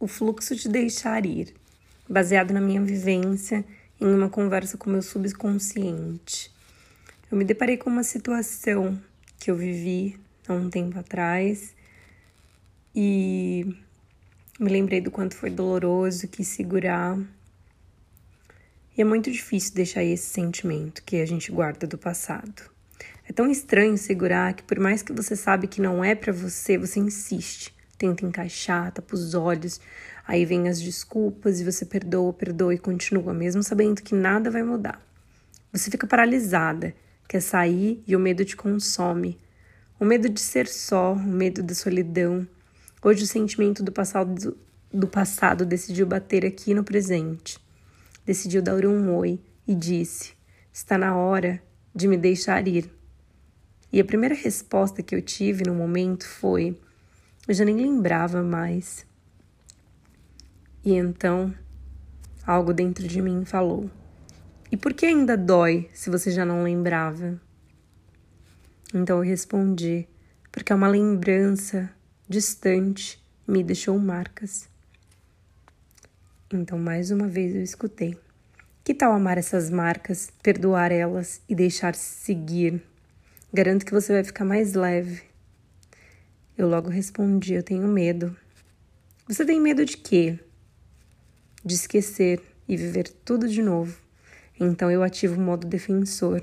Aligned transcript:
O 0.00 0.06
fluxo 0.06 0.54
de 0.54 0.68
deixar 0.68 1.26
ir, 1.26 1.52
baseado 2.08 2.52
na 2.52 2.60
minha 2.60 2.80
vivência 2.80 3.64
em 4.00 4.06
uma 4.06 4.30
conversa 4.30 4.78
com 4.78 4.88
meu 4.88 5.02
subconsciente. 5.02 6.52
Eu 7.28 7.36
me 7.36 7.44
deparei 7.44 7.76
com 7.76 7.90
uma 7.90 8.04
situação 8.04 8.96
que 9.40 9.50
eu 9.50 9.56
vivi 9.56 10.16
há 10.46 10.52
um 10.52 10.70
tempo 10.70 10.96
atrás 11.00 11.74
e 12.94 13.66
me 14.60 14.70
lembrei 14.70 15.00
do 15.00 15.10
quanto 15.10 15.34
foi 15.34 15.50
doloroso 15.50 16.28
que 16.28 16.44
segurar. 16.44 17.18
E 18.96 19.02
é 19.02 19.04
muito 19.04 19.32
difícil 19.32 19.74
deixar 19.74 20.04
esse 20.04 20.28
sentimento 20.28 21.02
que 21.02 21.16
a 21.16 21.26
gente 21.26 21.50
guarda 21.50 21.88
do 21.88 21.98
passado. 21.98 22.70
É 23.28 23.32
tão 23.32 23.50
estranho 23.50 23.98
segurar 23.98 24.54
que 24.54 24.62
por 24.62 24.78
mais 24.78 25.02
que 25.02 25.12
você 25.12 25.34
sabe 25.34 25.66
que 25.66 25.80
não 25.80 26.04
é 26.04 26.14
para 26.14 26.32
você, 26.32 26.78
você 26.78 27.00
insiste 27.00 27.76
tenta 27.98 28.24
encaixar, 28.24 28.92
tapa 28.92 29.14
os 29.14 29.34
olhos, 29.34 29.80
aí 30.26 30.44
vem 30.44 30.68
as 30.68 30.80
desculpas 30.80 31.60
e 31.60 31.64
você 31.64 31.84
perdoa, 31.84 32.32
perdoa 32.32 32.72
e 32.72 32.78
continua, 32.78 33.34
mesmo 33.34 33.62
sabendo 33.62 34.00
que 34.00 34.14
nada 34.14 34.50
vai 34.50 34.62
mudar. 34.62 35.04
Você 35.72 35.90
fica 35.90 36.06
paralisada, 36.06 36.94
quer 37.28 37.40
sair 37.40 38.02
e 38.06 38.14
o 38.14 38.20
medo 38.20 38.44
te 38.44 38.56
consome. 38.56 39.36
O 39.98 40.04
medo 40.04 40.28
de 40.28 40.40
ser 40.40 40.68
só, 40.68 41.12
o 41.12 41.18
medo 41.18 41.62
da 41.62 41.74
solidão. 41.74 42.46
Hoje 43.02 43.24
o 43.24 43.26
sentimento 43.26 43.82
do 43.82 43.90
passado, 43.90 44.56
do 44.92 45.08
passado 45.08 45.66
decidiu 45.66 46.06
bater 46.06 46.46
aqui 46.46 46.72
no 46.72 46.84
presente. 46.84 47.58
Decidiu 48.24 48.62
dar 48.62 48.86
um 48.86 49.14
oi 49.16 49.40
e 49.66 49.74
disse: 49.74 50.32
Está 50.72 50.96
na 50.96 51.16
hora 51.16 51.60
de 51.94 52.06
me 52.06 52.16
deixar 52.16 52.66
ir. 52.68 52.88
E 53.92 54.00
a 54.00 54.04
primeira 54.04 54.34
resposta 54.34 55.02
que 55.02 55.14
eu 55.14 55.20
tive 55.20 55.64
no 55.64 55.74
momento 55.74 56.26
foi: 56.26 56.78
eu 57.48 57.54
já 57.54 57.64
nem 57.64 57.76
lembrava 57.76 58.42
mais. 58.42 59.06
E 60.84 60.92
então, 60.92 61.52
algo 62.46 62.74
dentro 62.74 63.08
de 63.08 63.22
mim 63.22 63.46
falou: 63.46 63.90
E 64.70 64.76
por 64.76 64.92
que 64.92 65.06
ainda 65.06 65.36
dói 65.36 65.88
se 65.94 66.10
você 66.10 66.30
já 66.30 66.44
não 66.44 66.62
lembrava? 66.62 67.40
Então 68.94 69.16
eu 69.16 69.22
respondi: 69.22 70.06
Porque 70.52 70.72
é 70.72 70.76
uma 70.76 70.88
lembrança 70.88 71.90
distante 72.28 73.26
me 73.46 73.64
deixou 73.64 73.98
marcas. 73.98 74.68
Então, 76.52 76.78
mais 76.78 77.10
uma 77.10 77.26
vez 77.26 77.54
eu 77.54 77.62
escutei. 77.62 78.18
Que 78.84 78.94
tal 78.94 79.12
amar 79.12 79.38
essas 79.38 79.70
marcas, 79.70 80.30
perdoar 80.42 80.92
elas 80.92 81.40
e 81.48 81.54
deixar-se 81.54 82.24
seguir? 82.24 82.82
Garanto 83.52 83.86
que 83.86 83.92
você 83.92 84.12
vai 84.12 84.24
ficar 84.24 84.44
mais 84.44 84.74
leve, 84.74 85.22
eu 86.58 86.68
logo 86.68 86.90
respondi: 86.90 87.54
Eu 87.54 87.62
tenho 87.62 87.86
medo. 87.86 88.36
Você 89.28 89.44
tem 89.44 89.60
medo 89.60 89.84
de 89.84 89.96
quê? 89.96 90.40
De 91.64 91.74
esquecer 91.74 92.42
e 92.68 92.76
viver 92.76 93.08
tudo 93.24 93.48
de 93.48 93.62
novo. 93.62 93.96
Então 94.58 94.90
eu 94.90 95.04
ativo 95.04 95.40
o 95.40 95.44
modo 95.44 95.68
defensor. 95.68 96.42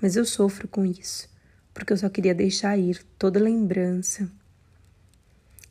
Mas 0.00 0.14
eu 0.14 0.24
sofro 0.24 0.68
com 0.68 0.84
isso, 0.84 1.28
porque 1.74 1.92
eu 1.92 1.96
só 1.96 2.08
queria 2.08 2.34
deixar 2.34 2.76
ir 2.78 3.04
toda 3.18 3.40
lembrança. 3.40 4.30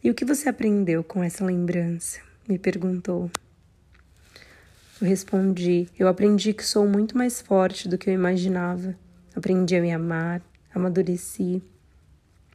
E 0.03 0.09
o 0.09 0.13
que 0.13 0.25
você 0.25 0.49
aprendeu 0.49 1.03
com 1.03 1.23
essa 1.23 1.45
lembrança? 1.45 2.19
me 2.47 2.59
perguntou. 2.59 3.31
Eu 4.99 5.07
respondi: 5.07 5.87
Eu 5.97 6.09
aprendi 6.09 6.53
que 6.53 6.65
sou 6.65 6.85
muito 6.85 7.17
mais 7.17 7.39
forte 7.39 7.87
do 7.87 7.97
que 7.97 8.09
eu 8.09 8.13
imaginava. 8.13 8.97
Aprendi 9.33 9.77
a 9.77 9.81
me 9.81 9.93
amar, 9.93 10.41
amadureci 10.73 11.63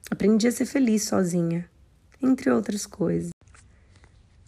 Aprendi 0.08 0.46
a 0.46 0.52
ser 0.52 0.66
feliz 0.66 1.02
sozinha, 1.02 1.68
entre 2.22 2.48
outras 2.50 2.86
coisas. 2.86 3.30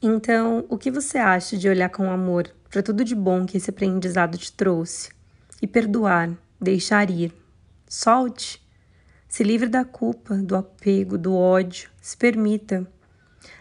Então, 0.00 0.64
o 0.68 0.78
que 0.78 0.88
você 0.88 1.18
acha 1.18 1.56
de 1.56 1.68
olhar 1.68 1.88
com 1.88 2.08
amor 2.08 2.48
para 2.70 2.82
tudo 2.82 3.04
de 3.04 3.14
bom 3.14 3.44
que 3.44 3.56
esse 3.56 3.68
aprendizado 3.68 4.38
te 4.38 4.52
trouxe 4.52 5.10
e 5.60 5.66
perdoar, 5.66 6.30
deixar 6.60 7.10
ir? 7.10 7.34
Solte. 7.88 8.64
Se 9.28 9.42
livre 9.42 9.68
da 9.68 9.84
culpa, 9.84 10.36
do 10.36 10.54
apego, 10.54 11.18
do 11.18 11.34
ódio. 11.34 11.90
Se 12.00 12.16
permita. 12.16 12.86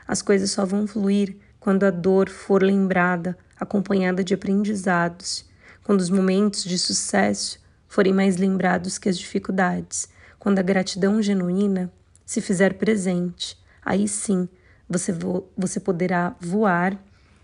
As 0.07 0.21
coisas 0.21 0.51
só 0.51 0.63
vão 0.65 0.85
fluir 0.85 1.35
quando 1.59 1.83
a 1.83 1.89
dor 1.89 2.29
for 2.29 2.61
lembrada, 2.61 3.35
acompanhada 3.59 4.23
de 4.23 4.35
aprendizados, 4.35 5.49
quando 5.83 6.01
os 6.01 6.11
momentos 6.11 6.63
de 6.63 6.77
sucesso 6.77 7.59
forem 7.87 8.13
mais 8.13 8.37
lembrados 8.37 8.99
que 8.99 9.09
as 9.09 9.17
dificuldades 9.17 10.07
quando 10.47 10.59
a 10.59 10.63
gratidão 10.63 11.21
genuína 11.21 11.91
se 12.25 12.39
fizer 12.39 12.75
presente, 12.75 13.57
aí 13.83 14.07
sim 14.07 14.47
você, 14.87 15.11
vo 15.11 15.45
você 15.57 15.77
poderá 15.77 16.37
voar 16.39 16.97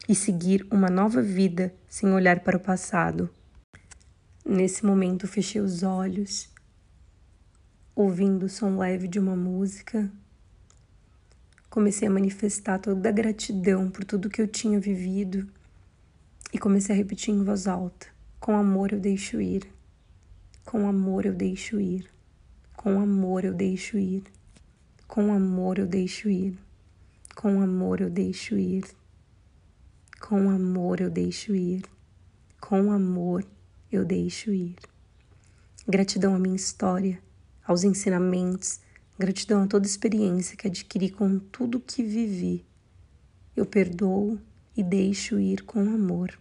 e 0.08 0.16
seguir 0.16 0.66
uma 0.72 0.90
nova 0.90 1.22
vida 1.22 1.76
sem 1.90 2.14
olhar 2.14 2.40
para 2.40 2.56
o 2.56 2.62
passado. 2.62 3.30
Nesse 4.46 4.86
momento, 4.86 5.28
fechei 5.28 5.60
os 5.60 5.84
olhos, 5.84 6.48
ouvindo 7.94 8.46
o 8.46 8.50
som 8.50 8.78
leve 8.78 9.10
de 9.10 9.20
uma 9.20 9.36
música. 9.36 10.10
Comecei 11.70 12.08
a 12.08 12.12
manifestar 12.12 12.80
toda 12.80 13.10
a 13.10 13.12
gratidão 13.12 13.92
por 13.92 14.06
tudo 14.06 14.30
que 14.30 14.42
eu 14.42 14.48
tinha 14.48 14.80
vivido 14.80 15.46
e 16.54 16.58
comecei 16.58 16.96
a 16.96 16.98
repetir 16.98 17.34
em 17.34 17.44
voz 17.44 17.68
alta: 17.68 18.08
Com 18.40 18.56
amor 18.56 18.94
eu 18.94 19.00
deixo 19.02 19.42
ir, 19.42 19.68
com 20.64 20.88
amor 20.88 21.26
eu 21.26 21.34
deixo 21.34 21.82
ir. 21.82 22.13
Com 22.84 23.00
amor 23.00 23.46
eu 23.46 23.54
deixo 23.54 23.98
ir. 23.98 24.24
Com 25.08 25.32
amor 25.32 25.80
eu 25.80 25.88
deixo 25.88 26.28
ir. 26.30 26.60
Com 27.34 27.62
amor 27.62 28.02
eu 28.02 28.10
deixo 28.10 28.58
ir. 28.58 28.84
Com 30.20 30.50
amor 30.50 31.00
eu 31.00 31.10
deixo 31.10 31.56
ir. 31.56 31.86
Com 32.60 32.92
amor 32.92 33.48
eu 33.90 34.04
deixo 34.04 34.52
ir. 34.52 34.76
Gratidão 35.88 36.36
à 36.36 36.40
minha 36.40 36.58
história, 36.58 37.24
aos 37.66 37.86
ensinamentos, 37.86 38.82
gratidão 39.18 39.64
a 39.64 39.68
toda 39.68 39.88
experiência 39.88 40.58
que 40.58 40.68
adquiri 40.68 41.10
com 41.10 41.40
tudo 41.40 41.80
que 41.80 42.04
vivi. 42.04 42.66
Eu 43.56 43.66
perdoo 43.66 44.38
e 44.76 44.84
deixo 44.84 45.40
ir 45.40 45.64
com 45.64 45.80
amor. 45.80 46.38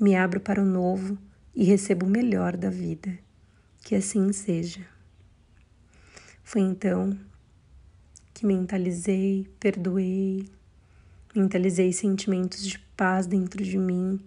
Me 0.00 0.16
abro 0.16 0.40
para 0.40 0.60
o 0.60 0.66
novo 0.66 1.16
e 1.54 1.62
recebo 1.62 2.04
o 2.04 2.10
melhor 2.10 2.56
da 2.56 2.68
vida. 2.68 3.16
Que 3.84 3.94
assim 3.94 4.32
seja. 4.32 4.97
Foi 6.48 6.62
então 6.62 7.14
que 8.32 8.46
mentalizei, 8.46 9.46
perdoei, 9.60 10.48
mentalizei 11.34 11.92
sentimentos 11.92 12.66
de 12.66 12.78
paz 12.96 13.26
dentro 13.26 13.62
de 13.62 13.76
mim 13.76 14.18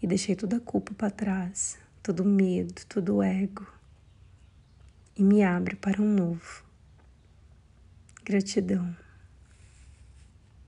e 0.00 0.06
deixei 0.06 0.36
toda 0.36 0.58
a 0.58 0.60
culpa 0.60 0.94
para 0.94 1.10
trás, 1.10 1.80
todo 2.00 2.20
o 2.20 2.24
medo, 2.24 2.80
todo 2.88 3.16
o 3.16 3.22
ego 3.24 3.66
e 5.16 5.24
me 5.24 5.42
abro 5.42 5.76
para 5.78 6.00
um 6.00 6.14
novo. 6.14 6.62
Gratidão. 8.24 8.96